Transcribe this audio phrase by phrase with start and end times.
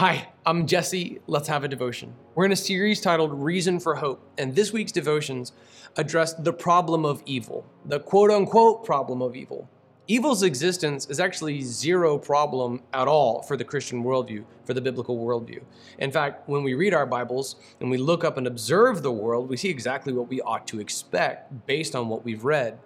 [0.00, 1.20] Hi, I'm Jesse.
[1.26, 2.14] Let's have a devotion.
[2.34, 5.52] We're in a series titled Reason for Hope, and this week's devotions
[5.98, 9.68] address the problem of evil, the quote unquote problem of evil.
[10.08, 15.18] Evil's existence is actually zero problem at all for the Christian worldview, for the biblical
[15.18, 15.60] worldview.
[15.98, 19.50] In fact, when we read our Bibles and we look up and observe the world,
[19.50, 22.78] we see exactly what we ought to expect based on what we've read.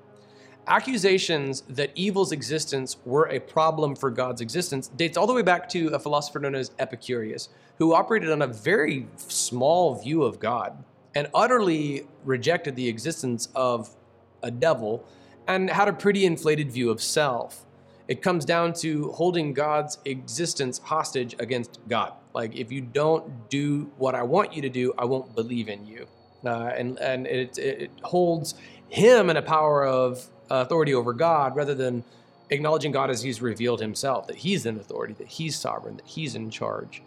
[0.66, 5.68] Accusations that evil's existence were a problem for God's existence dates all the way back
[5.70, 10.82] to a philosopher known as Epicurus, who operated on a very small view of God
[11.14, 13.94] and utterly rejected the existence of
[14.42, 15.04] a devil
[15.46, 17.66] and had a pretty inflated view of self.
[18.08, 22.14] It comes down to holding God's existence hostage against God.
[22.34, 25.86] Like, if you don't do what I want you to do, I won't believe in
[25.86, 26.06] you.
[26.44, 28.54] Uh, and and it, it holds
[28.88, 32.04] him in a power of Uh, authority over God rather than
[32.50, 36.36] acknowledging God as he's revealed himself, that he's in authority, that he's sovereign, that he's
[36.36, 37.02] in charge.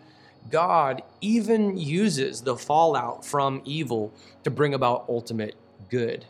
[0.51, 4.11] God even uses the fallout from evil
[4.43, 5.55] to bring about ultimate
[5.89, 6.25] good.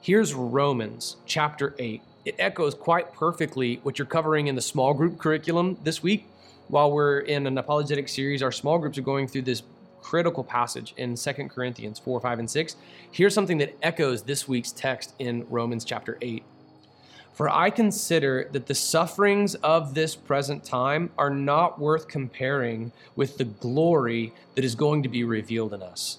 [0.00, 2.00] Here's Romans chapter 8.
[2.24, 6.28] It echoes quite perfectly what you're covering in the small group curriculum this week.
[6.68, 9.64] While we're in an apologetic series, our small groups are going through this
[10.04, 12.76] critical passage in 2 Corinthians 4, 5, and 6.
[13.10, 16.44] Here's something that echoes this week's text in Romans chapter 8.
[17.32, 23.38] For I consider that the sufferings of this present time are not worth comparing with
[23.38, 26.18] the glory that is going to be revealed in us.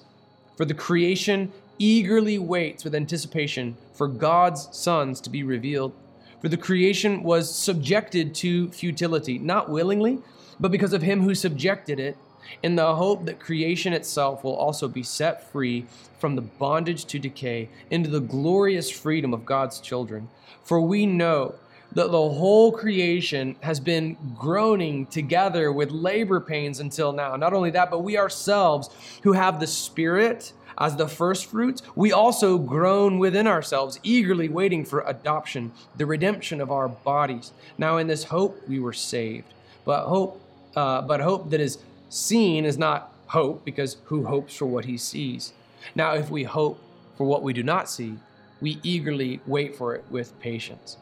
[0.57, 5.93] For the creation eagerly waits with anticipation for God's sons to be revealed.
[6.41, 10.19] For the creation was subjected to futility, not willingly,
[10.59, 12.17] but because of him who subjected it
[12.63, 15.85] in the hope that creation itself will also be set free
[16.19, 20.29] from the bondage to decay into the glorious freedom of God's children.
[20.63, 21.55] For we know
[21.93, 27.35] that the whole creation has been groaning together with labor pains until now.
[27.35, 28.89] Not only that, but we ourselves
[29.23, 34.83] who have the Spirit as the first fruits, we also groan within ourselves, eagerly waiting
[34.83, 37.51] for adoption, the redemption of our bodies.
[37.77, 39.53] Now, in this hope, we were saved.
[39.85, 40.41] But hope,
[40.75, 41.77] uh, but hope that is
[42.09, 45.53] Seen is not hope, because who hopes for what he sees?
[45.95, 46.79] Now, if we hope
[47.17, 48.17] for what we do not see,
[48.61, 50.97] we eagerly wait for it with patience.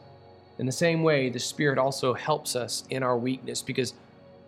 [0.58, 3.94] In the same way, the Spirit also helps us in our weakness because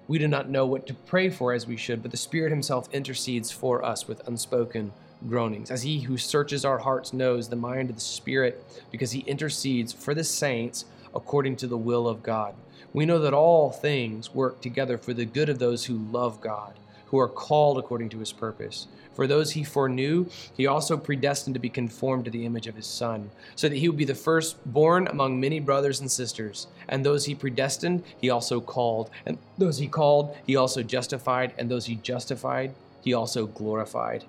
[0.08, 2.88] we do not know what to pray for as we should, but the Spirit Himself
[2.92, 4.92] intercedes for us with unspoken
[5.28, 5.70] groanings.
[5.70, 9.92] As He who searches our hearts knows the mind of the Spirit, because He intercedes
[9.92, 10.84] for the saints
[11.14, 12.54] according to the will of God.
[12.96, 16.72] We know that all things work together for the good of those who love God,
[17.08, 18.86] who are called according to his purpose.
[19.12, 22.86] For those he foreknew, he also predestined to be conformed to the image of his
[22.86, 26.68] Son, so that he would be the firstborn among many brothers and sisters.
[26.88, 29.10] And those he predestined, he also called.
[29.26, 31.52] And those he called, he also justified.
[31.58, 32.72] And those he justified,
[33.04, 34.24] he also glorified.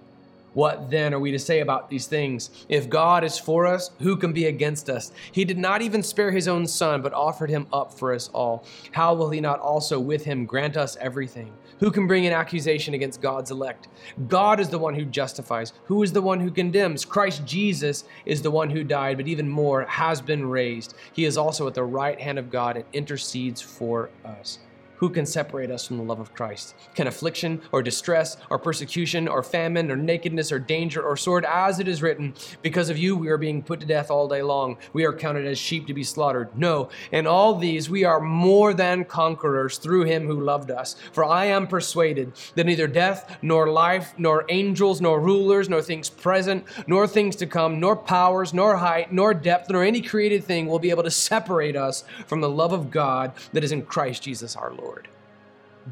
[0.58, 2.50] What then are we to say about these things?
[2.68, 5.12] If God is for us, who can be against us?
[5.32, 8.66] He did not even spare his own son, but offered him up for us all.
[8.92, 11.54] How will he not also with him grant us everything?
[11.80, 13.88] Who can bring an accusation against God's elect?
[14.28, 15.74] God is the one who justifies.
[15.86, 17.06] Who is the one who condemns?
[17.06, 20.96] Christ Jesus is the one who died, but even more has been raised.
[21.14, 24.58] He is also at the right hand of God and intercedes for us.
[24.98, 26.76] Who can separate us from the love of Christ?
[26.96, 31.80] Can affliction or distress or persecution or famine or nakedness or danger or sword, as
[31.80, 34.78] it is written, because of you we are being put to death all day long.
[34.94, 36.58] We are counted as sheep to be slaughtered.
[36.58, 40.96] No, in all these we are more than conquerors through him who loved us.
[41.12, 46.10] For I am persuaded that neither death nor life, nor angels, nor rulers, nor things
[46.10, 50.66] present, nor things to come, nor powers, nor height, nor depth, nor any created thing
[50.66, 54.24] will be able to separate us from the love of God that is in Christ
[54.24, 54.87] Jesus our Lord.
[54.88, 55.08] Lord.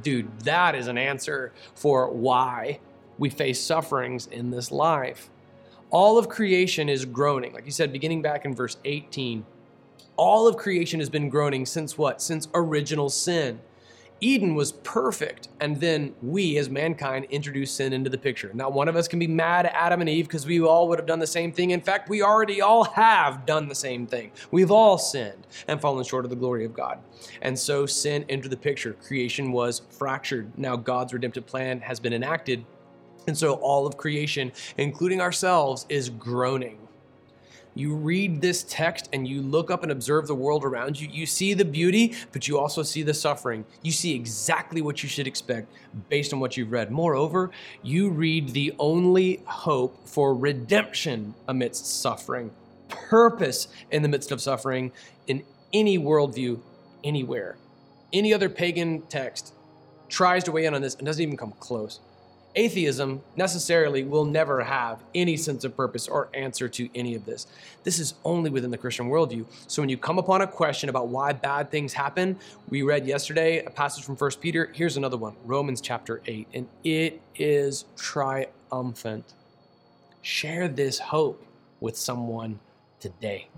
[0.01, 2.79] Dude, that is an answer for why
[3.17, 5.29] we face sufferings in this life.
[5.89, 7.53] All of creation is groaning.
[7.53, 9.45] Like you said, beginning back in verse 18,
[10.17, 12.21] all of creation has been groaning since what?
[12.21, 13.59] Since original sin.
[14.25, 18.49] Eden was perfect, and then we as mankind introduced sin into the picture.
[18.55, 20.97] Not one of us can be mad at Adam and Eve because we all would
[20.97, 21.69] have done the same thing.
[21.69, 24.31] In fact, we already all have done the same thing.
[24.49, 26.97] We've all sinned and fallen short of the glory of God.
[27.43, 28.93] And so sin entered the picture.
[28.93, 30.57] Creation was fractured.
[30.57, 32.65] Now, God's redemptive plan has been enacted.
[33.27, 36.79] And so all of creation, including ourselves, is groaning
[37.75, 41.25] you read this text and you look up and observe the world around you, you
[41.25, 43.65] see the beauty, but you also see the suffering.
[43.83, 45.71] You see exactly what you should expect
[46.09, 46.89] based on what you've read.
[46.89, 47.51] Moreover,
[47.83, 52.49] you read the only hope for redemption amidst suffering,
[52.87, 54.93] purpose in the midst of suffering
[55.27, 55.43] in
[55.73, 56.61] any worldview,
[57.03, 57.57] anywhere.
[58.13, 59.53] Any other pagan text
[60.07, 61.99] tries to weigh in on this and doesn't even come close.
[62.57, 67.47] Atheism necessarily will never have any sense of purpose or answer to any of this.
[67.83, 69.45] This is only within the Christian worldview.
[69.67, 73.63] So when you come upon a question about why bad things happen, we read yesterday
[73.65, 74.71] a passage from 1 Peter.
[74.73, 79.33] Here's another one Romans chapter 8, and it is triumphant.
[80.21, 81.45] Share this hope
[81.81, 82.59] with someone
[82.99, 83.49] today.